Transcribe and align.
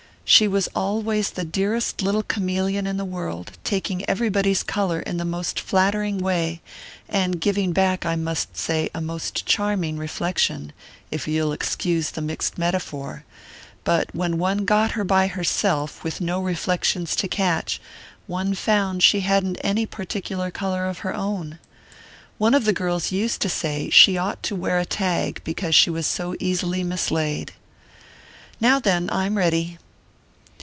She 0.23 0.47
was 0.47 0.69
always 0.73 1.29
the 1.31 1.43
dearest 1.43 2.01
little 2.01 2.23
chameleon 2.23 2.87
in 2.87 2.95
the 2.95 3.03
world, 3.03 3.51
taking 3.65 4.07
everybody's 4.09 4.63
colour 4.63 5.01
in 5.01 5.17
the 5.17 5.25
most 5.25 5.59
flattering 5.59 6.19
way, 6.19 6.61
and 7.09 7.41
giving 7.41 7.73
back, 7.73 8.05
I 8.05 8.15
must 8.15 8.55
say, 8.55 8.89
a 8.95 9.01
most 9.01 9.45
charming 9.45 9.97
reflection 9.97 10.71
if 11.09 11.27
you'll 11.27 11.51
excuse 11.51 12.11
the 12.11 12.21
mixed 12.21 12.57
metaphor; 12.57 13.25
but 13.83 14.07
when 14.15 14.37
one 14.37 14.63
got 14.63 14.91
her 14.91 15.03
by 15.03 15.27
herself, 15.27 16.01
with 16.01 16.21
no 16.21 16.39
reflections 16.39 17.13
to 17.17 17.27
catch, 17.27 17.81
one 18.25 18.53
found 18.53 19.03
she 19.03 19.19
hadn't 19.21 19.59
any 19.59 19.85
particular 19.85 20.49
colour 20.49 20.85
of 20.85 20.99
her 20.99 21.13
own. 21.13 21.59
One 22.37 22.53
of 22.53 22.63
the 22.63 22.71
girls 22.71 23.11
used 23.11 23.41
to 23.41 23.49
say 23.49 23.89
she 23.89 24.17
ought 24.17 24.41
to 24.43 24.55
wear 24.55 24.79
a 24.79 24.85
tag, 24.85 25.41
because 25.43 25.75
she 25.75 25.89
was 25.89 26.07
so 26.07 26.37
easily 26.39 26.85
mislaid 26.85 27.51
Now 28.61 28.79
then, 28.79 29.09
I'm 29.11 29.35
ready!" 29.37 29.77